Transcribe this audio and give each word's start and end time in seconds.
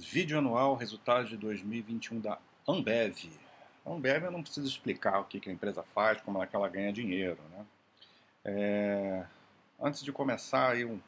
Vídeo 0.00 0.38
anual, 0.38 0.76
resultados 0.76 1.28
de 1.28 1.36
2021 1.36 2.20
da 2.20 2.38
Ambev. 2.66 3.30
A 3.84 3.90
Ambev 3.90 4.24
eu 4.24 4.30
não 4.30 4.42
preciso 4.42 4.66
explicar 4.66 5.20
o 5.20 5.24
que, 5.24 5.38
que 5.38 5.50
a 5.50 5.52
empresa 5.52 5.82
faz, 5.82 6.18
como 6.22 6.42
é 6.42 6.46
que 6.46 6.56
ela 6.56 6.70
ganha 6.70 6.90
dinheiro. 6.90 7.38
Né? 7.50 7.66
É... 8.46 9.26
Antes 9.78 10.02
de 10.02 10.10
começar, 10.10 10.80
eu... 10.80 10.98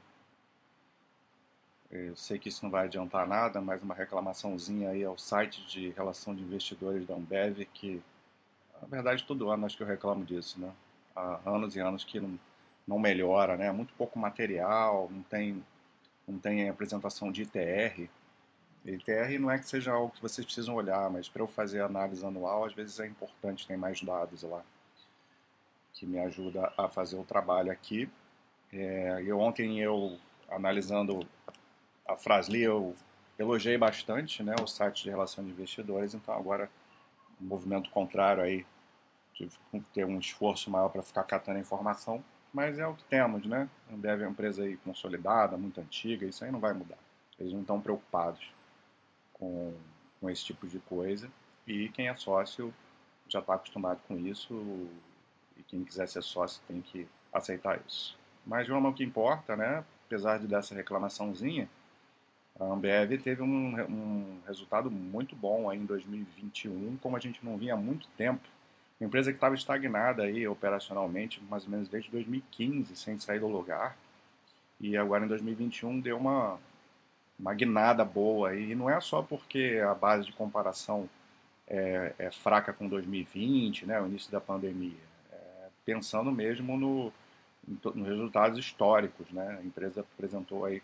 eu 1.90 2.14
sei 2.14 2.38
que 2.38 2.50
isso 2.50 2.62
não 2.62 2.70
vai 2.70 2.84
adiantar 2.84 3.26
nada, 3.26 3.62
mas 3.62 3.82
uma 3.82 3.94
reclamaçãozinha 3.94 4.90
aí 4.90 5.02
ao 5.02 5.16
site 5.16 5.66
de 5.66 5.88
relação 5.90 6.34
de 6.34 6.42
investidores 6.42 7.06
da 7.06 7.14
Ambev, 7.14 7.64
que 7.72 8.02
na 8.82 8.88
verdade 8.88 9.24
todo 9.24 9.48
ano 9.48 9.64
acho 9.64 9.76
que 9.76 9.82
eu 9.82 9.86
reclamo 9.86 10.22
disso, 10.22 10.60
né? 10.60 10.70
Há 11.16 11.40
anos 11.46 11.76
e 11.76 11.80
anos 11.80 12.04
que 12.04 12.20
não, 12.20 12.38
não 12.86 12.98
melhora, 12.98 13.56
né? 13.56 13.72
Muito 13.72 13.94
pouco 13.94 14.18
material, 14.18 15.08
não 15.10 15.22
tem, 15.22 15.64
não 16.28 16.38
tem 16.38 16.68
apresentação 16.68 17.32
de 17.32 17.42
ITR, 17.42 18.10
ITR 18.84 19.38
não 19.38 19.50
é 19.50 19.58
que 19.58 19.66
seja 19.66 19.92
algo 19.92 20.12
que 20.12 20.20
vocês 20.20 20.44
precisam 20.44 20.74
olhar, 20.74 21.08
mas 21.08 21.28
para 21.28 21.42
eu 21.42 21.46
fazer 21.46 21.82
análise 21.82 22.24
anual, 22.24 22.64
às 22.64 22.74
vezes 22.74 22.98
é 22.98 23.06
importante 23.06 23.66
ter 23.66 23.76
mais 23.76 24.02
dados 24.02 24.42
lá, 24.42 24.62
que 25.92 26.04
me 26.04 26.18
ajuda 26.18 26.72
a 26.76 26.88
fazer 26.88 27.16
o 27.16 27.24
trabalho 27.24 27.70
aqui. 27.70 28.10
É, 28.72 29.22
eu 29.24 29.38
ontem 29.38 29.80
eu 29.80 30.18
analisando 30.50 31.26
a 32.06 32.16
Frasli, 32.16 32.62
eu 32.62 32.94
elogiei 33.38 33.78
bastante, 33.78 34.42
né, 34.42 34.54
o 34.60 34.66
site 34.66 35.04
de 35.04 35.10
relação 35.10 35.44
de 35.44 35.50
investidores, 35.50 36.14
então 36.14 36.34
agora 36.34 36.68
o 37.40 37.44
movimento 37.44 37.88
contrário 37.90 38.42
aí 38.42 38.66
tive 39.32 39.52
que 39.70 39.80
ter 39.94 40.04
um 40.04 40.18
esforço 40.18 40.70
maior 40.70 40.88
para 40.88 41.02
ficar 41.02 41.22
catando 41.24 41.58
informação, 41.58 42.22
mas 42.52 42.78
é 42.78 42.86
o 42.86 42.94
que 42.94 43.04
temos, 43.04 43.46
né? 43.46 43.68
Ambev 43.90 44.22
é 44.22 44.26
uma 44.26 44.32
empresa 44.32 44.62
aí 44.62 44.76
consolidada, 44.78 45.56
muito 45.56 45.80
antiga, 45.80 46.26
isso 46.26 46.44
aí 46.44 46.50
não 46.50 46.60
vai 46.60 46.74
mudar. 46.74 46.98
Eles 47.38 47.52
não 47.52 47.62
estão 47.62 47.80
preocupados 47.80 48.52
com, 49.42 49.74
com 50.20 50.30
esse 50.30 50.44
tipo 50.44 50.68
de 50.68 50.78
coisa. 50.78 51.28
E 51.66 51.88
quem 51.88 52.08
é 52.08 52.14
sócio 52.14 52.72
já 53.28 53.40
está 53.40 53.54
acostumado 53.54 54.00
com 54.06 54.16
isso 54.16 54.54
e 55.56 55.62
quem 55.64 55.82
quiser 55.82 56.06
ser 56.06 56.22
sócio 56.22 56.62
tem 56.68 56.80
que 56.80 57.08
aceitar 57.32 57.80
isso. 57.86 58.16
Mas 58.46 58.68
vamos 58.68 58.86
ao 58.86 58.92
que 58.92 59.02
importa, 59.02 59.56
né? 59.56 59.84
Apesar 60.06 60.38
de 60.38 60.46
dessa 60.46 60.74
reclamaçãozinha, 60.74 61.68
a 62.58 62.64
Ambev 62.64 63.18
teve 63.18 63.42
um, 63.42 63.80
um 63.80 64.40
resultado 64.46 64.90
muito 64.90 65.34
bom 65.34 65.68
aí 65.68 65.78
em 65.78 65.86
2021, 65.86 66.98
como 66.98 67.16
a 67.16 67.20
gente 67.20 67.44
não 67.44 67.56
vinha 67.56 67.74
há 67.74 67.76
muito 67.76 68.06
tempo. 68.16 68.46
Uma 69.00 69.06
empresa 69.06 69.32
que 69.32 69.36
estava 69.36 69.54
estagnada 69.54 70.22
aí 70.22 70.46
operacionalmente, 70.46 71.42
mais 71.48 71.64
ou 71.64 71.70
menos 71.70 71.88
desde 71.88 72.10
2015, 72.10 72.94
sem 72.94 73.18
sair 73.18 73.40
do 73.40 73.48
lugar. 73.48 73.96
E 74.80 74.96
agora 74.96 75.24
em 75.24 75.28
2021 75.28 76.00
deu 76.00 76.18
uma, 76.18 76.58
uma 77.42 77.52
guinada 77.52 78.04
boa. 78.04 78.54
E 78.54 78.74
não 78.74 78.88
é 78.88 79.00
só 79.00 79.20
porque 79.20 79.82
a 79.84 79.92
base 79.92 80.24
de 80.24 80.32
comparação 80.32 81.10
é, 81.66 82.14
é 82.18 82.30
fraca 82.30 82.72
com 82.72 82.88
2020, 82.88 83.84
né, 83.84 84.00
o 84.00 84.06
início 84.06 84.30
da 84.30 84.40
pandemia. 84.40 84.96
É, 85.32 85.68
pensando 85.84 86.30
mesmo 86.30 86.78
no, 86.78 87.12
nos 87.66 88.08
resultados 88.08 88.58
históricos. 88.58 89.28
Né? 89.30 89.58
A 89.60 89.64
empresa 89.64 90.00
apresentou 90.00 90.64
aí 90.64 90.80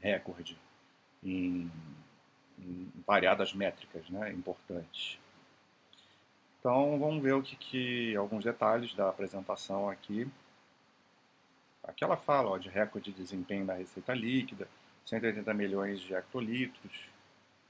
recorde 0.00 0.58
em, 1.22 1.70
em 2.58 2.92
variadas 3.06 3.54
métricas 3.54 4.08
né, 4.10 4.32
importantes. 4.32 5.18
Então 6.58 6.98
vamos 6.98 7.22
ver 7.22 7.32
o 7.32 7.42
que, 7.42 7.56
que 7.56 8.16
alguns 8.16 8.44
detalhes 8.44 8.92
da 8.94 9.08
apresentação 9.08 9.88
aqui. 9.88 10.28
Aqui 11.82 12.04
ela 12.04 12.16
fala 12.16 12.50
ó, 12.50 12.58
de 12.58 12.68
recorde 12.68 13.12
de 13.12 13.16
desempenho 13.16 13.64
da 13.64 13.74
receita 13.74 14.12
líquida, 14.12 14.68
180 15.06 15.52
milhões 15.54 16.00
de 16.00 16.14
hectolitros. 16.14 17.08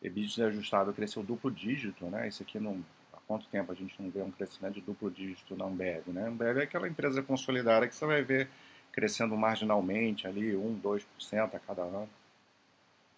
EBITDA 0.03 0.47
ajustado 0.47 0.92
cresceu 0.92 1.23
duplo 1.23 1.50
dígito, 1.50 2.06
né? 2.06 2.28
Isso 2.28 2.42
aqui 2.42 2.59
não, 2.59 2.84
há 3.12 3.19
quanto 3.27 3.47
tempo 3.48 3.70
a 3.70 3.75
gente 3.75 4.00
não 4.00 4.11
vê 4.11 4.23
um 4.23 4.31
crescimento 4.31 4.75
de 4.75 4.81
duplo 4.81 5.11
dígito 5.11 5.56
na 5.56 5.67
Ambev, 5.67 6.08
né? 6.08 6.27
Ambev 6.27 6.58
é 6.58 6.63
aquela 6.63 6.89
empresa 6.89 7.23
consolidada 7.23 7.86
que 7.86 7.95
você 7.95 8.07
vai 8.07 8.23
ver 8.23 8.48
crescendo 8.92 9.36
marginalmente 9.36 10.27
ali, 10.27 10.57
1, 10.57 10.80
2% 10.80 11.55
a 11.55 11.58
cada 11.58 11.83
ano. 11.83 12.08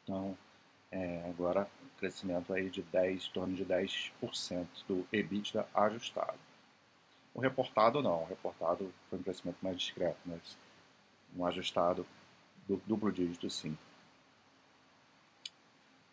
Então, 0.02 0.36
é, 0.90 1.24
agora 1.28 1.68
crescimento 1.98 2.52
aí 2.52 2.68
de 2.68 2.82
10, 2.82 3.26
em 3.26 3.30
torno 3.32 3.54
de 3.54 3.64
10% 3.64 4.66
do 4.88 5.06
EBITDA 5.12 5.66
ajustado. 5.72 6.38
O 7.32 7.40
reportado 7.40 8.02
não, 8.02 8.24
o 8.24 8.26
reportado 8.26 8.92
foi 9.08 9.20
um 9.20 9.22
crescimento 9.22 9.58
mais 9.62 9.78
discreto, 9.78 10.18
mas 10.26 10.58
um 11.36 11.46
ajustado 11.46 12.04
duplo 12.86 13.12
dígito 13.12 13.48
sim 13.48 13.78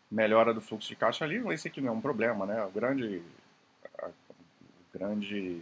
melhora 0.09 0.53
do 0.53 0.61
fluxo 0.61 0.89
de 0.89 0.95
caixa 0.95 1.25
livre, 1.25 1.53
esse 1.53 1.67
aqui 1.67 1.81
não 1.81 1.89
é 1.89 1.91
um 1.91 2.01
problema, 2.01 2.45
né? 2.45 2.63
O 2.65 2.71
grande, 2.71 3.21
o 4.01 4.93
grande, 4.93 5.61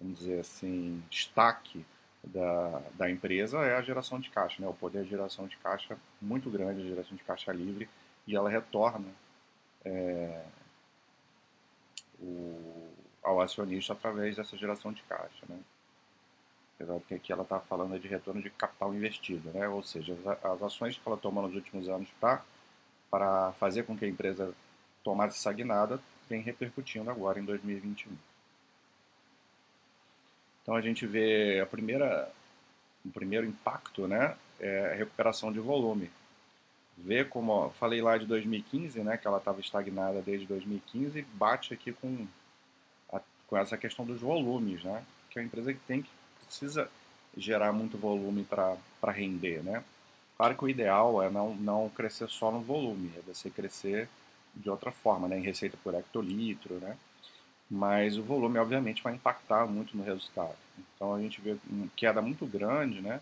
vamos 0.00 0.18
dizer 0.18 0.40
assim, 0.40 1.02
destaque 1.10 1.84
da, 2.22 2.82
da 2.94 3.10
empresa 3.10 3.58
é 3.58 3.76
a 3.76 3.82
geração 3.82 4.18
de 4.18 4.28
caixa, 4.30 4.60
né? 4.60 4.68
O 4.68 4.74
poder 4.74 5.04
de 5.04 5.10
geração 5.10 5.46
de 5.46 5.56
caixa 5.58 5.96
muito 6.20 6.50
grande, 6.50 6.82
a 6.82 6.88
geração 6.88 7.16
de 7.16 7.24
caixa 7.24 7.52
livre, 7.52 7.88
e 8.26 8.34
ela 8.36 8.50
retorna 8.50 9.08
é, 9.84 10.42
o, 12.20 12.90
ao 13.22 13.40
acionista 13.40 13.92
através 13.92 14.36
dessa 14.36 14.56
geração 14.56 14.92
de 14.92 15.02
caixa, 15.04 15.46
né? 15.48 15.58
Apesar 16.74 17.00
que 17.00 17.14
aqui 17.14 17.32
ela 17.32 17.42
está 17.42 17.58
falando 17.58 17.98
de 17.98 18.06
retorno 18.06 18.42
de 18.42 18.50
capital 18.50 18.92
investido, 18.92 19.50
né? 19.50 19.66
Ou 19.68 19.82
seja, 19.82 20.14
as, 20.42 20.62
ações 20.62 20.98
que 20.98 21.08
ela 21.08 21.16
tomou 21.16 21.42
nos 21.42 21.54
últimos 21.54 21.88
anos 21.88 22.10
para 22.20 22.42
para 23.10 23.52
fazer 23.52 23.84
com 23.84 23.96
que 23.96 24.04
a 24.04 24.08
empresa 24.08 24.52
tomasse 25.02 25.38
essa 25.38 25.52
guinada 25.52 26.00
vem 26.28 26.42
repercutindo 26.42 27.10
agora 27.10 27.38
em 27.38 27.44
2021. 27.44 28.12
Então 30.62 30.74
a 30.74 30.80
gente 30.80 31.06
vê 31.06 31.60
a 31.60 31.66
primeira, 31.66 32.28
o 33.04 33.10
primeiro 33.10 33.46
impacto, 33.46 34.08
né, 34.08 34.36
é 34.58 34.92
a 34.92 34.96
recuperação 34.96 35.52
de 35.52 35.60
volume. 35.60 36.10
Vê 36.98 37.24
como, 37.24 37.52
ó, 37.52 37.70
falei 37.70 38.00
lá 38.00 38.18
de 38.18 38.26
2015, 38.26 39.00
né, 39.00 39.16
que 39.16 39.28
ela 39.28 39.38
estava 39.38 39.60
estagnada 39.60 40.20
desde 40.22 40.46
2015, 40.46 41.22
bate 41.34 41.72
aqui 41.72 41.92
com, 41.92 42.26
a, 43.12 43.20
com 43.46 43.56
essa 43.56 43.76
questão 43.76 44.04
dos 44.04 44.20
volumes, 44.20 44.82
né, 44.82 45.04
que 45.30 45.38
é 45.38 45.42
uma 45.42 45.46
empresa 45.46 45.72
que 45.72 45.80
tem 45.80 46.02
que 46.02 46.10
precisa 46.44 46.90
gerar 47.36 47.72
muito 47.72 47.96
volume 47.96 48.44
para 48.44 49.12
render, 49.12 49.62
né. 49.62 49.84
Claro 50.36 50.56
que 50.56 50.64
o 50.64 50.68
ideal 50.68 51.22
é 51.22 51.30
não, 51.30 51.54
não 51.54 51.88
crescer 51.88 52.28
só 52.28 52.50
no 52.50 52.60
volume, 52.60 53.10
é 53.16 53.20
você 53.22 53.48
crescer 53.48 54.08
de 54.54 54.68
outra 54.68 54.90
forma, 54.90 55.28
né, 55.28 55.38
em 55.38 55.42
receita 55.42 55.76
por 55.82 55.94
hectolitro, 55.94 56.74
né? 56.76 56.96
Mas 57.70 58.16
o 58.16 58.22
volume, 58.22 58.58
obviamente, 58.58 59.02
vai 59.02 59.14
impactar 59.14 59.66
muito 59.66 59.96
no 59.96 60.04
resultado. 60.04 60.56
Então 60.78 61.14
a 61.14 61.20
gente 61.20 61.40
vê 61.40 61.56
uma 61.68 61.88
queda 61.96 62.22
muito 62.22 62.46
grande, 62.46 63.00
né? 63.00 63.20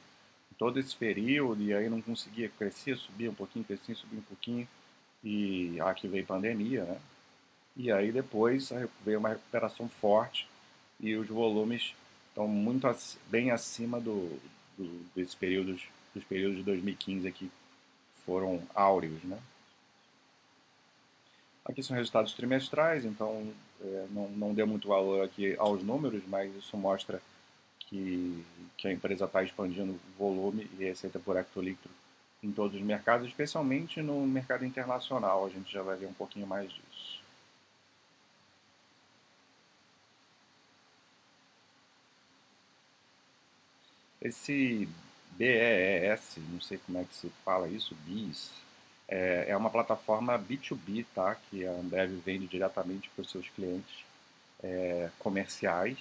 Todo 0.59 0.79
esse 0.79 0.95
período, 0.97 1.63
e 1.63 1.73
aí 1.75 1.89
não 1.89 2.01
conseguia 2.03 2.49
crescer, 2.49 2.97
subia 2.97 3.31
um 3.31 3.35
pouquinho, 3.35 3.65
crescia, 3.65 3.95
subia 3.95 4.19
um 4.21 4.23
pouquinho, 4.23 4.69
e 5.23 5.81
aqui 5.81 6.07
veio 6.07 6.27
pandemia, 6.27 6.85
né? 6.85 6.99
E 7.77 7.91
aí 7.91 8.13
depois 8.13 8.71
veio 9.05 9.19
uma 9.19 9.31
recuperação 9.31 9.89
forte 9.89 10.47
e 11.01 11.15
os 11.17 11.27
volumes 11.29 11.95
estão 12.29 12.47
muito 12.47 12.87
bem 13.29 13.51
acima 13.51 14.01
do, 14.01 14.39
do, 14.77 15.05
desses 15.15 15.35
períodos 15.35 15.83
dos 16.15 16.25
períodos 16.25 16.59
de 16.59 16.63
2015 16.63 17.27
aqui 17.27 17.51
foram 18.25 18.63
áureos, 18.75 19.23
né? 19.25 19.39
Aqui 21.65 21.83
são 21.83 21.97
resultados 21.97 22.35
trimestrais, 22.35 23.05
então 23.05 23.53
é, 23.81 24.07
não, 24.11 24.29
não 24.31 24.55
deu 24.55 24.67
muito 24.67 24.89
valor 24.89 25.25
aqui 25.25 25.57
aos 25.59 25.83
números, 25.83 26.23
mas 26.29 26.55
isso 26.55 26.77
mostra 26.77 27.21
que, 27.81 28.45
que 28.77 28.89
a 28.89 28.93
empresa 28.93 29.25
está 29.25 29.43
expandindo 29.43 29.99
volume 30.19 30.71
e 30.79 30.85
receita 30.85 31.19
por 31.19 31.37
hectolitro 31.37 31.91
em 32.43 32.53
todos 32.53 32.77
os 32.77 32.83
mercados, 32.83 33.27
especialmente 33.27 34.03
no 34.03 34.27
mercado 34.27 34.65
internacional. 34.65 35.47
A 35.47 35.49
gente 35.49 35.73
já 35.73 35.83
vai 35.83 35.97
ver 35.97 36.07
um 36.07 36.13
pouquinho 36.13 36.47
mais 36.47 36.71
disso. 36.71 37.23
Esse 44.21 44.89
BEES, 45.39 46.39
não 46.51 46.61
sei 46.61 46.79
como 46.79 46.99
é 46.99 47.05
que 47.05 47.15
se 47.15 47.31
fala 47.45 47.69
isso, 47.69 47.95
BIS, 48.07 48.51
é, 49.09 49.47
é 49.49 49.57
uma 49.57 49.71
plataforma 49.71 50.39
B2B, 50.39 51.05
tá? 51.15 51.37
Que 51.51 51.67
a 51.67 51.71
Ambev 51.73 52.11
vende 52.25 52.47
diretamente 52.47 53.11
para 53.11 53.23
os 53.23 53.31
seus 53.31 53.49
clientes 53.49 54.05
é, 54.63 55.11
comerciais. 55.19 55.99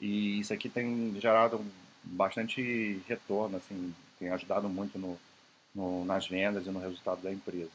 E 0.00 0.40
isso 0.40 0.52
aqui 0.52 0.68
tem 0.68 1.18
gerado 1.20 1.64
bastante 2.02 3.00
retorno, 3.06 3.56
assim, 3.56 3.94
tem 4.18 4.30
ajudado 4.30 4.68
muito 4.68 4.98
no, 4.98 5.18
no, 5.74 6.04
nas 6.04 6.26
vendas 6.26 6.66
e 6.66 6.70
no 6.70 6.80
resultado 6.80 7.22
da 7.22 7.32
empresa. 7.32 7.70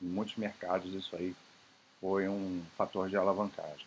Em 0.00 0.06
muitos 0.06 0.36
mercados 0.36 0.94
isso 0.94 1.14
aí 1.14 1.34
foi 2.00 2.28
um 2.28 2.62
fator 2.76 3.08
de 3.08 3.16
alavancagem. 3.16 3.86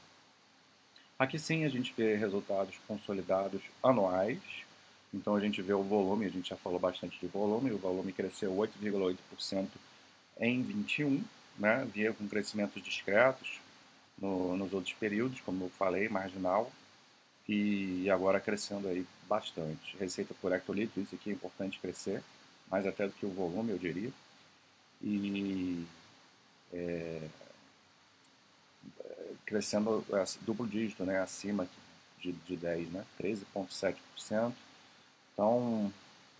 Aqui 1.17 1.39
sim 1.39 1.63
a 1.63 1.69
gente 1.69 1.93
vê 1.95 2.15
resultados 2.15 2.75
consolidados 2.87 3.61
anuais, 3.81 4.39
então 5.13 5.35
a 5.35 5.39
gente 5.39 5.61
vê 5.61 5.73
o 5.73 5.83
volume, 5.83 6.25
a 6.25 6.29
gente 6.29 6.49
já 6.49 6.57
falou 6.57 6.79
bastante 6.79 7.19
de 7.19 7.27
volume, 7.27 7.71
o 7.71 7.77
volume 7.77 8.11
cresceu 8.11 8.51
8,8% 8.55 9.67
em 10.39 10.61
21, 10.63 11.23
né, 11.59 11.87
via 11.93 12.11
com 12.13 12.27
crescimentos 12.27 12.81
discretos 12.81 13.59
no, 14.17 14.57
nos 14.57 14.73
outros 14.73 14.93
períodos, 14.93 15.39
como 15.41 15.65
eu 15.65 15.69
falei, 15.69 16.09
marginal, 16.09 16.71
e 17.47 18.09
agora 18.09 18.39
crescendo 18.39 18.87
aí 18.87 19.05
bastante. 19.27 19.95
Receita 19.97 20.33
por 20.41 20.51
hectolitro, 20.51 21.01
isso 21.01 21.15
aqui 21.15 21.29
é 21.29 21.33
importante 21.33 21.79
crescer, 21.79 22.23
mais 22.69 22.87
até 22.87 23.05
do 23.07 23.13
que 23.13 23.25
o 23.25 23.31
volume, 23.31 23.71
eu 23.71 23.77
diria. 23.77 24.11
E 25.01 25.85
é, 26.71 27.27
crescendo 29.45 30.03
é, 30.11 30.23
duplo 30.41 30.67
dígito, 30.67 31.03
né, 31.03 31.19
acima 31.19 31.67
de, 32.19 32.31
de 32.31 32.55
10, 32.55 32.89
né, 32.89 33.05
13,7%. 33.21 34.53
Então, 35.33 35.91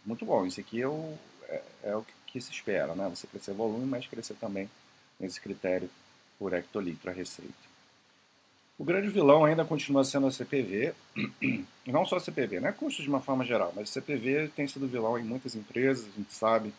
muito 0.06 0.26
bom. 0.26 0.46
Isso 0.46 0.60
aqui 0.60 0.82
é 0.82 0.88
o, 0.88 1.18
é, 1.48 1.62
é 1.84 1.96
o 1.96 2.06
que 2.28 2.40
se 2.40 2.52
espera, 2.52 2.96
né? 2.96 3.10
Você 3.10 3.28
crescer 3.28 3.54
volume, 3.54 3.86
mas 3.86 4.08
crescer 4.08 4.36
também 4.36 4.70
nesse 5.20 5.40
critério 5.40 5.90
por 6.40 6.54
hectolitro 6.54 7.10
a 7.10 7.14
receita. 7.14 7.74
O 8.78 8.84
grande 8.84 9.08
vilão 9.08 9.46
ainda 9.46 9.64
continua 9.64 10.04
sendo 10.04 10.28
a 10.28 10.32
CPV, 10.32 10.94
não 11.86 12.06
só 12.06 12.18
a 12.18 12.20
CPV, 12.20 12.60
né? 12.60 12.72
Custos 12.72 13.04
de 13.04 13.10
uma 13.10 13.22
forma 13.22 13.46
geral, 13.46 13.72
mas 13.76 13.90
a 13.90 13.94
CPV 13.94 14.50
tem 14.56 14.68
sido 14.68 14.88
vilão 14.88 15.18
em 15.18 15.24
muitas 15.24 15.56
empresas, 15.56 16.08
a 16.08 16.18
gente 16.18 16.34
sabe 16.34 16.74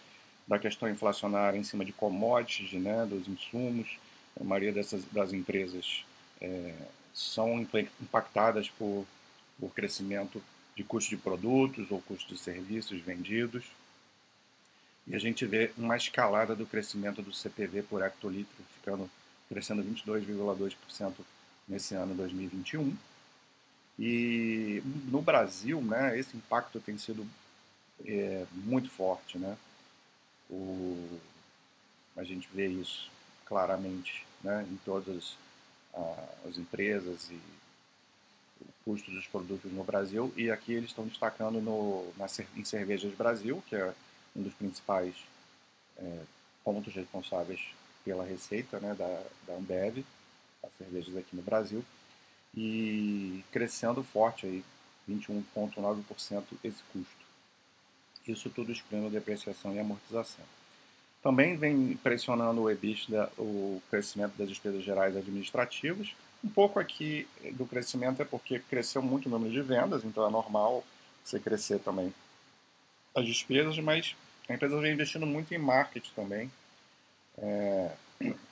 da 0.46 0.58
questão 0.58 0.88
inflacionária 0.88 1.56
em 1.56 1.62
cima 1.62 1.84
de 1.84 1.92
commodities, 1.92 2.72
né, 2.72 3.06
dos 3.06 3.26
insumos. 3.28 3.98
A 4.38 4.44
maioria 4.44 4.72
dessas 4.72 5.04
das 5.06 5.32
empresas 5.32 6.04
é, 6.40 6.74
são 7.14 7.60
impactadas 8.00 8.68
por, 8.68 9.06
por 9.58 9.72
crescimento 9.72 10.42
de 10.76 10.82
custo 10.82 11.10
de 11.10 11.16
produtos 11.16 11.90
ou 11.90 12.02
custo 12.02 12.34
de 12.34 12.40
serviços 12.40 13.00
vendidos. 13.00 13.64
E 15.06 15.14
a 15.14 15.18
gente 15.18 15.44
vê 15.44 15.70
uma 15.76 15.96
escalada 15.96 16.54
do 16.54 16.66
crescimento 16.66 17.22
do 17.22 17.32
CPV 17.32 17.82
por 17.82 18.02
hectolitro, 18.02 18.64
ficando 18.74 19.10
crescendo 19.48 19.82
22,2% 19.84 21.14
nesse 21.68 21.94
ano 21.94 22.14
2021. 22.14 22.96
E 23.98 24.82
no 25.06 25.22
Brasil, 25.22 25.80
né, 25.80 26.18
esse 26.18 26.36
impacto 26.36 26.80
tem 26.80 26.98
sido 26.98 27.26
é, 28.04 28.44
muito 28.52 28.90
forte, 28.90 29.38
né? 29.38 29.56
O, 30.50 31.20
a 32.16 32.24
gente 32.24 32.48
vê 32.52 32.66
isso 32.66 33.10
claramente, 33.46 34.26
né, 34.42 34.66
em 34.70 34.76
todas 34.84 35.36
as 36.48 36.58
empresas 36.58 37.30
e 37.30 37.38
custo 38.84 39.10
dos 39.10 39.26
produtos 39.26 39.72
no 39.72 39.84
Brasil. 39.84 40.32
E 40.36 40.50
aqui 40.50 40.72
eles 40.72 40.90
estão 40.90 41.06
destacando 41.06 41.60
no, 41.60 42.12
na, 42.16 42.26
em 42.56 42.64
Cervejas 42.64 43.14
Brasil, 43.14 43.62
que 43.68 43.76
é 43.76 43.92
um 44.36 44.42
dos 44.42 44.54
principais 44.54 45.14
é, 45.96 46.20
pontos 46.62 46.94
responsáveis 46.94 47.60
pela 48.04 48.24
receita 48.24 48.78
né, 48.80 48.94
da, 48.94 49.22
da 49.46 49.54
Ambev, 49.54 50.04
as 50.62 50.70
cervejas 50.76 51.16
aqui 51.16 51.34
no 51.34 51.42
Brasil, 51.42 51.84
e 52.54 53.42
crescendo 53.50 54.02
forte 54.02 54.46
aí, 54.46 54.64
21,9% 55.08 56.44
esse 56.62 56.82
custo. 56.92 57.24
Isso 58.26 58.48
tudo 58.50 58.72
excluindo 58.72 59.10
depreciação 59.10 59.74
e 59.74 59.78
amortização. 59.78 60.44
Também 61.22 61.56
vem 61.56 61.96
pressionando 62.02 62.62
o 62.62 62.70
EBITDA, 62.70 63.30
o 63.38 63.82
crescimento 63.90 64.36
das 64.36 64.48
despesas 64.48 64.82
gerais 64.82 65.16
administrativas. 65.16 66.14
Um 66.44 66.48
pouco 66.50 66.78
aqui 66.78 67.26
do 67.52 67.64
crescimento 67.64 68.20
é 68.20 68.24
porque 68.24 68.58
cresceu 68.58 69.00
muito 69.00 69.26
o 69.26 69.30
número 69.30 69.50
de 69.50 69.62
vendas, 69.62 70.04
então 70.04 70.26
é 70.26 70.30
normal 70.30 70.84
você 71.24 71.40
crescer 71.40 71.78
também 71.78 72.12
as 73.14 73.24
despesas, 73.24 73.78
mas 73.78 74.14
a 74.46 74.52
empresa 74.52 74.78
vem 74.78 74.92
investindo 74.92 75.24
muito 75.24 75.54
em 75.54 75.58
marketing 75.58 76.10
também, 76.14 76.50
é, 77.38 77.92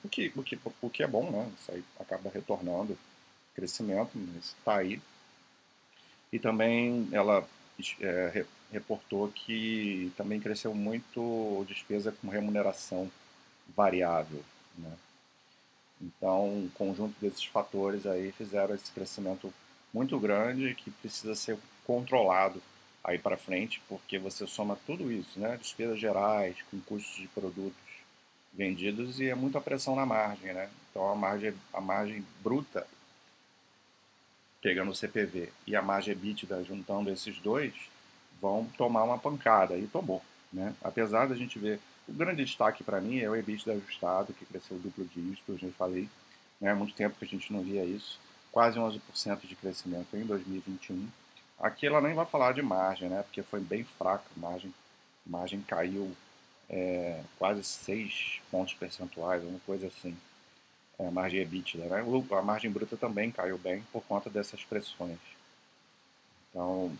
o, 0.03 0.09
que, 0.09 0.31
o, 0.35 0.41
que, 0.41 0.59
o 0.81 0.89
que 0.89 1.03
é 1.03 1.07
bom, 1.07 1.29
né? 1.29 1.51
Isso 1.59 1.71
aí 1.71 1.83
acaba 1.99 2.31
retornando 2.31 2.97
crescimento, 3.53 4.11
mas 4.15 4.45
está 4.45 4.77
aí. 4.77 4.99
E 6.31 6.39
também 6.39 7.07
ela 7.11 7.47
é, 8.01 8.45
reportou 8.71 9.27
que 9.29 10.11
também 10.17 10.39
cresceu 10.39 10.73
muito 10.73 11.63
despesa 11.67 12.11
com 12.11 12.27
remuneração 12.27 13.11
variável. 13.75 14.43
Né? 14.77 14.91
Então, 16.01 16.65
o 16.65 16.71
conjunto 16.73 17.15
desses 17.19 17.45
fatores 17.45 18.05
aí 18.05 18.31
fizeram 18.31 18.75
esse 18.75 18.91
crescimento 18.91 19.53
muito 19.93 20.19
grande 20.19 20.75
que 20.75 20.91
precisa 20.91 21.35
ser 21.35 21.57
controlado 21.85 22.61
aí 23.03 23.19
para 23.19 23.37
frente, 23.37 23.81
porque 23.87 24.17
você 24.17 24.47
soma 24.47 24.77
tudo 24.85 25.11
isso, 25.11 25.39
né? 25.39 25.57
Despesas 25.57 25.99
gerais, 25.99 26.55
com 26.71 26.79
custos 26.81 27.15
de 27.15 27.27
produtos 27.27 27.77
vendidos 28.53 29.19
e 29.19 29.27
é 29.27 29.35
muita 29.35 29.59
pressão 29.59 29.95
na 29.95 30.05
margem, 30.05 30.53
né? 30.53 30.69
Então 30.89 31.09
a 31.09 31.15
margem, 31.15 31.53
a 31.73 31.81
margem 31.81 32.25
bruta, 32.41 32.87
pegando 34.61 34.91
o 34.91 34.95
CPV 34.95 35.51
e 35.67 35.75
a 35.75 35.81
margem 35.81 36.13
EBITDA 36.13 36.63
juntando 36.63 37.09
esses 37.09 37.37
dois, 37.39 37.73
vão 38.41 38.65
tomar 38.77 39.03
uma 39.03 39.17
pancada 39.17 39.77
e 39.77 39.87
tomou, 39.87 40.21
né? 40.51 40.73
Apesar 40.81 41.27
da 41.27 41.35
gente 41.35 41.59
ver 41.59 41.79
o 42.07 42.13
grande 42.13 42.43
destaque 42.43 42.83
para 42.83 43.01
mim 43.01 43.19
é 43.19 43.29
o 43.29 43.35
EBITDA 43.35 43.73
ajustado, 43.73 44.33
que 44.33 44.45
cresceu 44.45 44.77
duplo 44.77 45.05
dígito, 45.05 45.53
eu 45.53 45.57
já 45.57 45.69
falei, 45.77 46.09
né? 46.59 46.71
Há 46.71 46.75
muito 46.75 46.93
tempo 46.93 47.17
que 47.17 47.25
a 47.25 47.27
gente 47.27 47.51
não 47.51 47.61
via 47.61 47.83
isso, 47.83 48.19
quase 48.51 48.77
11% 48.79 49.47
de 49.47 49.55
crescimento 49.55 50.15
em 50.15 50.25
2021 50.25 51.07
Aqui 51.63 51.87
ela 51.87 52.01
nem 52.01 52.13
vai 52.13 52.25
falar 52.25 52.53
de 52.53 52.61
margem, 52.61 53.07
né? 53.07 53.23
Porque 53.23 53.41
foi 53.41 53.61
bem 53.61 53.85
fraca 53.85 54.25
a 54.35 54.39
margem. 54.39 54.73
A 55.25 55.29
margem 55.29 55.61
caiu 55.61 56.11
é, 56.69 57.21
quase 57.37 57.63
6 57.63 58.41
pontos 58.51 58.73
percentuais, 58.73 59.41
uma 59.43 59.59
coisa 59.65 59.87
assim. 59.87 60.13
É, 60.99 61.07
a 61.07 61.11
margem 61.11 61.39
EBITDA, 61.39 61.85
né? 61.85 62.03
A 62.37 62.41
margem 62.41 62.69
bruta 62.69 62.97
também 62.97 63.31
caiu 63.31 63.57
bem 63.57 63.81
por 63.93 64.03
conta 64.03 64.29
dessas 64.29 64.61
pressões. 64.65 65.19
Então, 66.49 66.91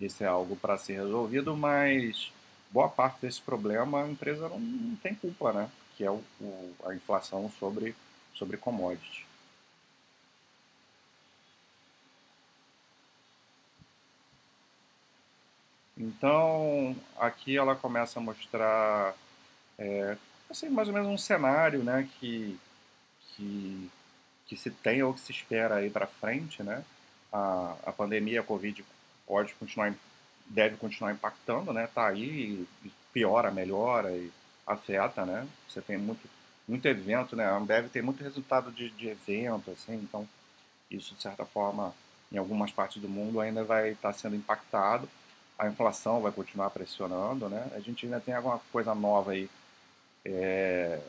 isso 0.00 0.22
é 0.22 0.26
algo 0.26 0.54
para 0.54 0.78
ser 0.78 0.94
resolvido, 0.94 1.56
mas 1.56 2.32
boa 2.70 2.88
parte 2.88 3.20
desse 3.20 3.40
problema 3.40 4.02
a 4.02 4.08
empresa 4.08 4.48
não, 4.48 4.58
não 4.58 4.96
tem 4.96 5.14
culpa, 5.14 5.52
né? 5.52 5.70
Que 5.96 6.04
é 6.04 6.10
o, 6.10 6.22
o, 6.40 6.74
a 6.84 6.94
inflação 6.94 7.50
sobre, 7.58 7.94
sobre 8.34 8.56
commodities. 8.56 9.26
Então, 15.96 16.94
aqui 17.18 17.56
ela 17.56 17.74
começa 17.74 18.18
a 18.18 18.22
mostrar 18.22 19.14
é, 19.78 20.16
assim, 20.50 20.68
mais 20.68 20.88
ou 20.88 20.94
menos 20.94 21.08
um 21.08 21.16
cenário 21.16 21.82
né, 21.82 22.08
que, 22.18 22.58
que, 23.34 23.90
que 24.46 24.56
se 24.56 24.70
tem 24.70 25.02
ou 25.02 25.14
que 25.14 25.20
se 25.20 25.32
espera 25.32 25.76
aí 25.76 25.88
para 25.88 26.06
frente. 26.06 26.62
Né? 26.62 26.84
A, 27.32 27.76
a 27.86 27.92
pandemia, 27.92 28.40
a 28.40 28.44
Covid, 28.44 28.84
pode 29.26 29.54
continuar, 29.54 29.94
deve 30.48 30.76
continuar 30.76 31.12
impactando, 31.12 31.72
né? 31.72 31.88
Tá 31.94 32.08
aí, 32.08 32.66
piora, 33.12 33.50
melhora 33.50 34.10
e 34.12 34.30
afeta, 34.66 35.24
né? 35.24 35.46
Você 35.68 35.80
tem 35.80 35.96
muito, 35.96 36.28
muito 36.66 36.86
evento, 36.86 37.36
né? 37.36 37.44
A 37.44 37.56
Ambev 37.56 37.88
tem 37.88 38.02
muito 38.02 38.22
resultado 38.22 38.70
de, 38.72 38.90
de 38.90 39.08
evento, 39.08 39.70
assim, 39.70 39.94
então 39.94 40.28
isso, 40.90 41.14
de 41.14 41.22
certa 41.22 41.44
forma, 41.44 41.94
em 42.32 42.38
algumas 42.38 42.70
partes 42.72 43.00
do 43.02 43.08
mundo 43.08 43.40
ainda 43.40 43.64
vai 43.64 43.90
estar 43.90 44.12
tá 44.12 44.18
sendo 44.18 44.36
impactado 44.36 45.08
a 45.58 45.66
inflação 45.66 46.20
vai 46.20 46.32
continuar 46.32 46.70
pressionando, 46.70 47.48
né? 47.48 47.70
A 47.74 47.80
gente 47.80 48.04
ainda 48.04 48.20
tem 48.20 48.34
alguma 48.34 48.58
coisa 48.70 48.94
nova 48.94 49.32
aí 49.32 49.48
é, 50.24 51.00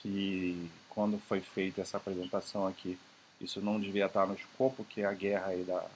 que 0.00 0.70
quando 0.88 1.18
foi 1.20 1.40
feita 1.40 1.80
essa 1.80 1.98
apresentação 1.98 2.66
aqui, 2.66 2.98
isso 3.40 3.60
não 3.60 3.78
devia 3.78 4.06
estar 4.06 4.26
no 4.26 4.34
escopo, 4.34 4.84
que 4.84 5.02
é 5.02 5.04
a 5.04 5.12
guerra 5.12 5.48
aí 5.48 5.62
da, 5.62 5.86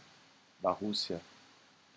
da 0.61 0.71
Rússia 0.71 1.21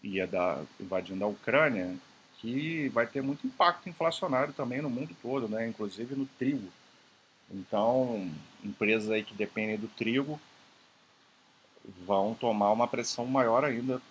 e 0.06 0.22
a 0.22 0.28
da 0.28 0.62
invadindo 0.80 1.24
a 1.24 1.28
Ucrânia, 1.28 1.96
que 2.38 2.90
vai 2.90 3.08
ter 3.08 3.24
muito 3.24 3.48
impacto 3.48 3.90
inflacionário 3.90 4.54
também 4.54 4.82
no 4.82 4.90
mundo 4.90 5.16
todo, 5.22 5.50
né? 5.50 5.68
Inclusive 5.68 6.16
no 6.16 6.28
trigo. 6.38 6.70
Então, 7.50 8.32
empresas 8.64 9.10
aí 9.10 9.24
que 9.24 9.34
dependem 9.34 9.78
do 9.78 9.88
trigo 9.88 10.40
vão 12.06 12.36
tomar 12.36 12.72
uma 12.72 12.88
pressão 12.88 13.26
maior 13.26 13.64
ainda 13.66 14.02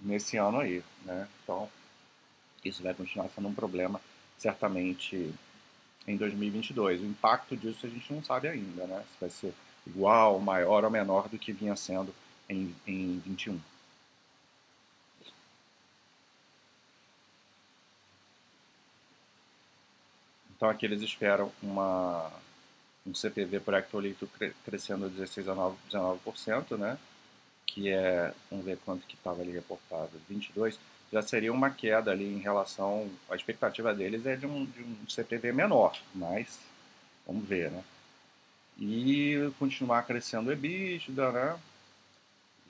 nesse 0.00 0.38
ano 0.38 0.58
aí, 0.58 0.82
né? 1.04 1.28
Então, 1.42 1.68
isso 2.64 2.82
vai 2.82 2.94
continuar 2.94 3.28
sendo 3.28 3.48
um 3.48 3.54
problema, 3.54 4.00
certamente, 4.38 5.34
em 6.06 6.16
2022. 6.16 7.02
O 7.02 7.04
impacto 7.04 7.56
disso 7.56 7.86
a 7.86 7.90
gente 7.90 8.10
não 8.12 8.24
sabe 8.24 8.48
ainda, 8.48 8.86
né? 8.86 9.04
Se 9.12 9.20
vai 9.20 9.30
ser 9.30 9.54
igual, 9.86 10.40
maior 10.40 10.84
ou 10.84 10.90
menor 10.90 11.28
do 11.28 11.38
que 11.38 11.52
vinha 11.52 11.76
sendo 11.76 12.14
em, 12.48 12.74
em 12.86 13.18
21. 13.18 13.60
Então 20.62 20.70
aqui 20.70 20.86
eles 20.86 21.02
esperam 21.02 21.50
uma, 21.60 22.30
um 23.04 23.12
CPV 23.12 23.58
por 23.58 23.74
hectolitro 23.74 24.30
crescendo 24.64 25.08
16 25.08 25.48
a 25.48 25.56
19%, 25.56 26.78
né? 26.78 26.96
que 27.66 27.88
é, 27.88 28.32
vamos 28.48 28.64
ver 28.64 28.78
quanto 28.84 29.04
que 29.04 29.16
estava 29.16 29.42
ali 29.42 29.50
reportado, 29.50 30.10
22, 30.28 30.78
já 31.12 31.20
seria 31.20 31.52
uma 31.52 31.68
queda 31.68 32.12
ali 32.12 32.32
em 32.32 32.38
relação. 32.38 33.10
A 33.28 33.34
expectativa 33.34 33.92
deles 33.92 34.24
é 34.24 34.36
de 34.36 34.46
um, 34.46 34.64
de 34.64 34.84
um 34.84 35.10
CPV 35.10 35.50
menor, 35.50 35.98
mas 36.14 36.60
vamos 37.26 37.44
ver, 37.44 37.68
né? 37.72 37.82
E 38.78 39.50
continuar 39.58 40.04
crescendo 40.04 40.48
o 40.48 40.52
EBITDA, 40.52 41.32
né? 41.32 41.58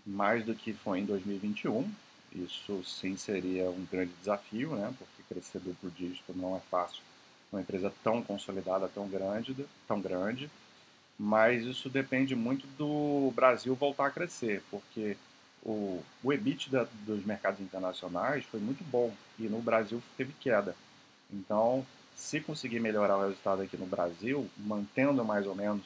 Mais 0.06 0.46
do 0.46 0.54
que 0.54 0.72
foi 0.72 1.00
em 1.00 1.04
2021. 1.04 1.92
Isso 2.34 2.82
sim 2.84 3.18
seria 3.18 3.68
um 3.68 3.84
grande 3.84 4.14
desafio, 4.14 4.76
né? 4.76 4.94
Porque 4.98 5.22
crescer 5.28 5.58
duplo 5.58 5.90
dígito 5.90 6.32
não 6.34 6.56
é 6.56 6.60
fácil. 6.70 7.02
Uma 7.52 7.60
empresa 7.60 7.92
tão 8.02 8.22
consolidada, 8.22 8.88
tão 8.88 9.06
grande, 9.08 9.54
tão 9.86 10.00
grande. 10.00 10.50
Mas 11.18 11.64
isso 11.64 11.90
depende 11.90 12.34
muito 12.34 12.66
do 12.78 13.30
Brasil 13.34 13.74
voltar 13.74 14.06
a 14.06 14.10
crescer, 14.10 14.62
porque 14.70 15.16
o, 15.62 16.02
o 16.24 16.32
EBITDA 16.32 16.88
dos 17.06 17.24
mercados 17.24 17.60
internacionais 17.60 18.44
foi 18.46 18.58
muito 18.58 18.82
bom 18.84 19.14
e 19.38 19.42
no 19.44 19.60
Brasil 19.60 20.02
teve 20.16 20.32
queda. 20.40 20.74
Então, 21.30 21.86
se 22.16 22.40
conseguir 22.40 22.80
melhorar 22.80 23.16
o 23.18 23.22
resultado 23.22 23.62
aqui 23.62 23.76
no 23.76 23.86
Brasil, 23.86 24.48
mantendo 24.56 25.24
mais 25.24 25.46
ou 25.46 25.54
menos, 25.54 25.84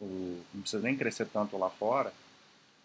o, 0.00 0.40
não 0.52 0.60
precisa 0.60 0.82
nem 0.82 0.96
crescer 0.96 1.26
tanto 1.26 1.56
lá 1.56 1.70
fora, 1.70 2.12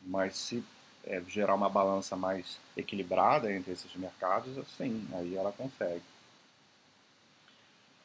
mas 0.01 0.35
se 0.37 0.63
é, 1.03 1.21
gerar 1.27 1.55
uma 1.55 1.69
balança 1.69 2.15
mais 2.15 2.57
equilibrada 2.75 3.53
entre 3.53 3.73
esses 3.73 3.93
mercados, 3.95 4.57
assim, 4.57 5.07
aí 5.13 5.35
ela 5.35 5.51
consegue. 5.51 6.01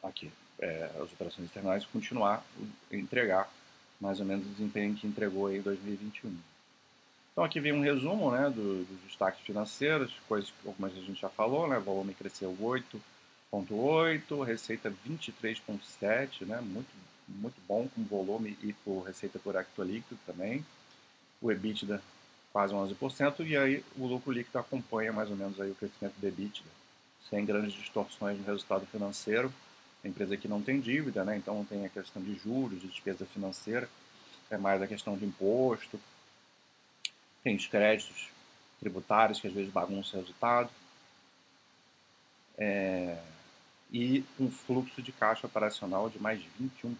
Aqui, 0.05 0.31
é, 0.59 0.91
as 0.97 1.13
operações 1.13 1.47
externais 1.47 1.85
continuar 1.87 2.45
entregar 2.93 3.51
mais 4.01 4.21
ou 4.21 4.27
menos 4.27 4.47
o 4.47 4.51
desempenho 4.51 4.95
que 4.95 5.07
entregou 5.07 5.51
em 5.53 5.61
2021. 5.61 6.37
Então 7.33 7.43
aqui 7.43 7.59
vem 7.59 7.73
um 7.73 7.81
resumo 7.81 8.31
né, 8.31 8.49
do, 8.49 8.85
dos 8.85 9.01
destaques 9.09 9.41
financeiros, 9.41 10.13
coisas 10.29 10.53
algumas 10.65 10.93
a 10.93 11.01
gente 11.01 11.21
já 11.21 11.29
falou, 11.29 11.67
né? 11.67 11.81
Volume 11.81 12.15
cresceu 12.15 12.57
8,8, 12.61 14.45
receita 14.45 14.93
23,7, 15.09 16.47
né? 16.47 16.61
Muito, 16.61 16.89
muito 17.29 17.57
bom 17.67 17.89
com 17.89 18.05
volume 18.05 18.57
e 18.63 18.73
por 18.73 19.01
receita 19.01 19.39
por 19.41 19.57
hectolíquido 19.57 20.17
também. 20.25 20.65
O 21.43 21.51
EBITDA 21.51 22.01
quase 22.53 22.73
11%, 22.73 23.45
e 23.45 23.57
aí 23.57 23.85
o 23.97 24.07
lucro 24.07 24.31
líquido 24.31 24.61
acompanha 24.61 25.13
mais 25.13 25.29
ou 25.29 25.37
menos 25.37 25.61
aí 25.61 25.73
o 25.73 25.75
crescimento 25.75 26.15
do 26.17 26.27
EBITDA, 26.29 26.71
sem 27.29 27.45
grandes 27.45 27.73
distorções 27.73 28.39
no 28.39 28.45
resultado 28.45 28.87
financeiro. 28.87 29.53
Empresa 30.09 30.35
aqui 30.35 30.47
não 30.47 30.61
tem 30.61 30.81
dívida, 30.81 31.25
né? 31.25 31.37
então 31.37 31.55
não 31.55 31.65
tem 31.65 31.85
a 31.87 31.89
questão 31.89 32.23
de 32.23 32.35
juros, 32.35 32.81
de 32.81 32.89
despesa 32.89 33.25
financeira, 33.27 33.89
é 34.51 34.59
mais 34.59 34.83
a 34.83 34.87
questão 34.87 35.17
de 35.17 35.25
imposto, 35.25 35.99
tem 37.43 37.57
os 37.57 37.67
créditos 37.67 38.29
tributários 38.81 39.41
que 39.41 39.47
às 39.47 39.53
vezes 39.53 39.73
bagunçam 39.73 40.19
o 40.19 40.23
resultado. 40.23 40.71
É, 42.57 43.19
e 43.93 44.25
um 44.41 44.51
fluxo 44.51 45.01
de 45.01 45.13
caixa 45.13 45.47
operacional 45.47 46.11
de 46.11 46.19
mais 46.19 46.41
de 46.41 46.49
21%. 46.61 46.97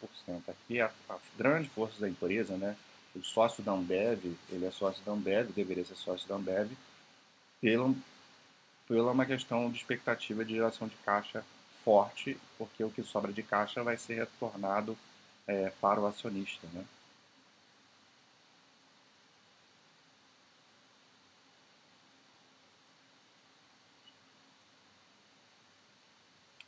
Aqui 0.49 0.81
a, 0.81 0.91
a 1.09 1.17
grande 1.37 1.69
força 1.69 2.01
da 2.01 2.09
empresa, 2.09 2.57
né? 2.57 2.77
O 3.15 3.23
sócio 3.23 3.63
da 3.63 3.73
Ambev, 3.73 4.37
ele 4.51 4.65
é 4.65 4.71
sócio 4.71 5.03
da 5.05 5.13
Ambev, 5.13 5.51
deveria 5.53 5.85
ser 5.85 5.97
sócio 5.97 6.29
da 6.29 6.37
Ambev, 6.37 6.71
pela, 7.61 7.95
pela 8.89 9.13
uma 9.13 9.27
questão 9.27 9.71
de 9.71 9.77
expectativa 9.77 10.45
de 10.45 10.55
geração 10.55 10.89
de 10.89 10.97
caixa 11.05 11.45
forte, 11.85 12.39
porque 12.59 12.83
o 12.83 12.91
que 12.91 13.03
sobra 13.03 13.33
de 13.33 13.43
caixa 13.43 13.83
vai 13.83 13.97
ser 13.97 14.15
retornado 14.15 14.97
é, 15.47 15.71
para 15.81 16.01
o 16.01 16.07
acionista, 16.07 16.67
né? 16.73 16.85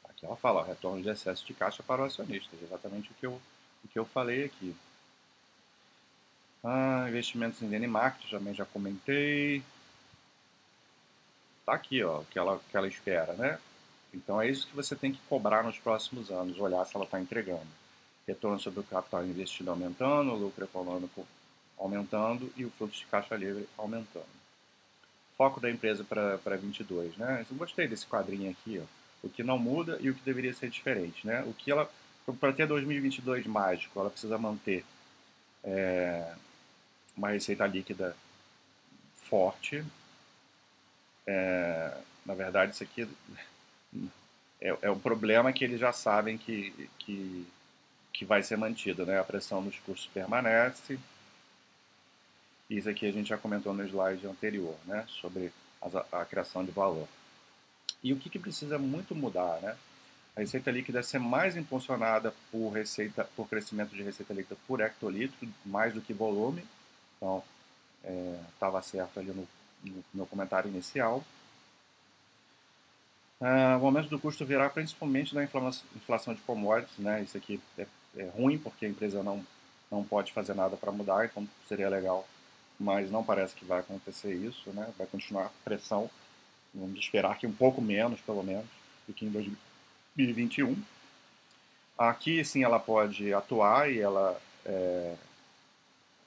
Aqui 0.04 0.25
ela 0.26 0.37
fala, 0.37 0.64
retorno 0.64 1.02
de 1.02 1.08
excesso 1.08 1.44
de 1.46 1.54
caixa 1.54 1.82
para 1.82 2.02
o 2.02 2.04
acionista, 2.04 2.54
exatamente 2.62 3.11
o 3.11 3.14
que 3.14 3.26
eu, 3.26 3.40
o 3.85 3.88
que 3.88 3.99
eu 3.99 4.04
falei 4.04 4.44
aqui. 4.44 4.75
Ah, 6.64 7.06
investimentos 7.08 7.62
em 7.62 7.87
marketing, 7.87 8.30
também 8.30 8.54
já 8.54 8.64
comentei. 8.64 9.62
Tá 11.64 11.75
aqui, 11.75 12.02
ó, 12.02 12.20
o 12.20 12.25
que 12.26 12.38
ela, 12.38 12.61
que 12.70 12.76
ela 12.76 12.88
espera, 12.88 13.32
né? 13.35 13.58
Então 14.16 14.40
é 14.40 14.49
isso 14.49 14.66
que 14.66 14.75
você 14.75 14.96
tem 14.96 15.12
que 15.12 15.20
cobrar 15.28 15.62
nos 15.62 15.78
próximos 15.78 16.30
anos, 16.30 16.58
olhar 16.58 16.85
se 16.85 16.96
ela 16.96 17.04
está 17.04 17.20
entregando. 17.20 17.66
Retorno 18.26 18.58
sobre 18.58 18.80
o 18.80 18.85
capital 18.85 19.25
investido 19.25 19.70
aumentando, 19.70 20.32
o 20.32 20.37
lucro 20.37 20.64
econômico 20.64 21.26
aumentando 21.78 22.50
e 22.56 22.64
o 22.64 22.70
fluxo 22.70 23.00
de 23.00 23.06
caixa 23.06 23.37
livre 23.37 23.68
aumentando. 23.76 24.25
Foco 25.37 25.61
da 25.61 25.70
empresa 25.70 26.02
para 26.02 26.56
22, 26.56 27.16
né? 27.16 27.44
Eu 27.49 27.56
gostei 27.56 27.87
desse 27.87 28.06
quadrinho 28.06 28.50
aqui, 28.50 28.80
ó 28.82 29.06
o 29.26 29.28
que 29.28 29.42
não 29.42 29.58
muda 29.58 29.99
e 30.00 30.08
o 30.08 30.14
que 30.14 30.23
deveria 30.23 30.54
ser 30.54 30.70
diferente, 30.70 31.26
né? 31.26 31.42
O 31.46 31.52
que 31.52 31.70
ela, 31.70 31.90
para 32.40 32.52
ter 32.52 32.66
2022 32.66 33.46
mágico, 33.46 33.99
ela 33.99 34.11
precisa 34.11 34.38
manter 34.38 34.85
é, 35.64 36.32
uma 37.16 37.30
receita 37.30 37.66
líquida 37.66 38.16
forte. 39.16 39.85
É, 41.26 41.96
na 42.25 42.35
verdade, 42.35 42.73
isso 42.73 42.85
aqui 42.85 43.08
é, 44.66 44.78
é 44.82 44.90
o 44.90 44.96
problema 44.96 45.52
que 45.52 45.64
eles 45.64 45.78
já 45.78 45.92
sabem 45.92 46.37
que, 46.37 46.88
que, 46.99 47.46
que 48.12 48.25
vai 48.25 48.42
ser 48.42 48.56
mantido, 48.56 49.06
né? 49.06 49.18
A 49.18 49.25
pressão 49.25 49.62
nos 49.62 49.78
custos 49.78 50.11
permanece. 50.12 50.99
Isso 52.68 52.88
aqui 52.88 53.06
a 53.06 53.12
gente 53.12 53.28
já 53.28 53.38
comentou 53.38 53.73
no 53.73 53.85
slide 53.85 54.26
anterior, 54.26 54.76
né? 54.85 55.04
Sobre 55.08 55.52
a, 55.80 56.20
a 56.20 56.25
criação 56.25 56.64
de 56.64 56.73
valor. 56.73 57.06
E 58.02 58.12
o 58.12 58.16
que, 58.16 58.28
que 58.28 58.38
precisa 58.38 58.78
muito 58.78 59.14
mudar, 59.14 59.61
né? 59.61 59.76
A 60.35 60.40
receita 60.40 60.70
líquida 60.70 61.02
ser 61.02 61.18
mais 61.18 61.56
impulsionada 61.56 62.35
por 62.50 62.70
receita, 62.70 63.25
por 63.37 63.49
crescimento 63.49 63.94
de 63.94 64.02
receita 64.02 64.35
líquida 64.35 64.56
por 64.66 64.80
hectolitro, 64.80 65.49
mais 65.64 65.94
do 65.94 66.00
que 66.00 66.12
volume. 66.12 66.62
Então, 67.16 67.42
estava 68.52 68.78
é, 68.80 68.82
certo 68.82 69.18
ali 69.18 69.28
no, 69.28 69.49
no, 69.82 70.04
meu 70.12 70.26
comentário 70.26 70.68
inicial. 70.68 71.25
Ah, 73.40 73.78
o 73.81 73.87
aumento 73.87 74.09
do 74.09 74.19
custo 74.19 74.45
virá 74.45 74.69
principalmente 74.71 75.35
da 75.35 75.45
inflação 75.45 76.35
de 76.35 76.40
commodities, 76.43 76.99
né? 76.99 77.23
Isso 77.23 77.37
aqui 77.37 77.61
é, 77.78 77.87
é 78.16 78.28
ruim 78.28 78.59
porque 78.59 78.87
a 78.87 78.88
empresa 78.88 79.23
não 79.23 79.45
não 79.88 80.02
pode 80.02 80.33
fazer 80.33 80.52
nada 80.52 80.76
para 80.76 80.90
mudar, 80.90 81.26
então 81.26 81.47
seria 81.69 81.88
legal, 81.88 82.26
mas 82.78 83.09
não 83.09 83.23
parece 83.23 83.55
que 83.55 83.64
vai 83.64 83.78
acontecer 83.78 84.35
isso, 84.35 84.71
né? 84.73 84.93
Vai 84.99 85.07
continuar 85.07 85.52
pressão 85.64 86.11
Vamos 86.76 87.00
esperar 87.00 87.38
que 87.38 87.47
um 87.47 87.52
pouco 87.52 87.81
menos, 87.81 88.21
pelo 88.21 88.43
menos, 88.43 88.66
do 89.09 89.14
que 89.14 89.25
em 89.25 89.31
2021. 89.31 90.76
Aqui, 91.97 92.45
sim, 92.45 92.62
ela 92.62 92.78
pode 92.78 93.33
atuar 93.33 93.90
e 93.90 93.99
ela 93.99 94.38
é, 94.64 95.14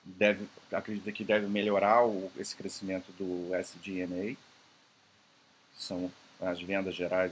deve, 0.04 0.48
acredita 0.72 1.12
que 1.12 1.24
deve 1.24 1.46
melhorar 1.46 2.04
o, 2.04 2.32
esse 2.36 2.56
crescimento 2.56 3.12
do 3.12 3.54
SG&A, 3.56 4.36
são 5.76 6.12
as 6.40 6.62
vendas 6.62 6.96
gerais, 6.96 7.32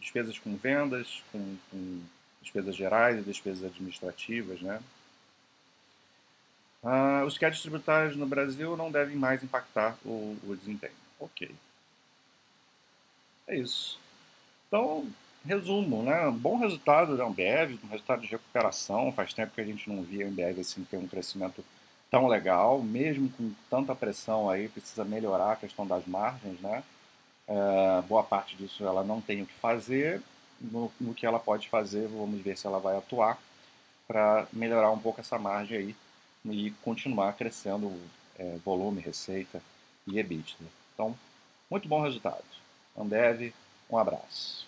despesas 0.00 0.38
com 0.38 0.56
vendas, 0.56 1.22
com, 1.30 1.56
com 1.70 2.00
despesas 2.40 2.74
gerais 2.74 3.18
e 3.18 3.22
despesas 3.22 3.64
administrativas, 3.64 4.60
né? 4.60 4.80
Ah, 6.82 7.24
os 7.26 7.36
créditos 7.36 7.62
tributários 7.62 8.16
no 8.16 8.26
Brasil 8.26 8.76
não 8.76 8.90
devem 8.90 9.16
mais 9.16 9.42
impactar 9.42 9.98
o, 10.04 10.36
o 10.44 10.56
desempenho. 10.56 10.92
Ok. 11.18 11.50
É 13.46 13.56
isso. 13.56 13.98
Então, 14.68 15.08
resumo, 15.44 16.02
né? 16.02 16.30
Bom 16.30 16.58
resultado 16.58 17.16
da 17.16 17.24
Ambev, 17.24 17.78
um 17.84 17.88
resultado 17.88 18.22
de 18.22 18.28
recuperação. 18.28 19.12
Faz 19.12 19.32
tempo 19.32 19.54
que 19.54 19.60
a 19.60 19.64
gente 19.64 19.88
não 19.90 20.02
via 20.02 20.24
a 20.24 20.28
Ambev 20.28 20.60
assim, 20.60 20.84
ter 20.84 20.96
um 20.96 21.08
crescimento 21.08 21.64
tão 22.10 22.26
legal, 22.26 22.80
mesmo 22.80 23.28
com 23.30 23.52
tanta 23.68 23.94
pressão 23.94 24.48
aí, 24.48 24.68
precisa 24.68 25.04
melhorar 25.04 25.52
a 25.52 25.56
questão 25.56 25.86
das 25.86 26.06
margens, 26.06 26.60
né? 26.60 26.82
É, 27.48 28.02
boa 28.02 28.22
parte 28.22 28.56
disso 28.56 28.84
ela 28.84 29.02
não 29.02 29.20
tem 29.20 29.42
o 29.42 29.46
que 29.46 29.54
fazer. 29.54 30.22
No, 30.60 30.92
no, 31.00 31.14
que 31.14 31.24
ela 31.24 31.38
pode 31.38 31.68
fazer, 31.68 32.08
vamos 32.08 32.40
ver 32.42 32.56
se 32.58 32.66
ela 32.66 32.80
vai 32.80 32.96
atuar 32.96 33.38
para 34.08 34.46
melhorar 34.52 34.90
um 34.90 34.98
pouco 34.98 35.20
essa 35.20 35.38
margem 35.38 35.78
aí 35.78 35.96
e 36.46 36.70
continuar 36.82 37.34
crescendo 37.34 37.92
é, 38.36 38.56
volume, 38.64 39.00
receita 39.00 39.62
e 40.06 40.18
EBITDA. 40.18 40.64
Então, 40.94 41.16
muito 41.70 41.88
bom 41.88 42.02
resultado. 42.02 42.42
Ambev, 42.96 43.52
um 43.88 43.96
abraço. 43.96 44.67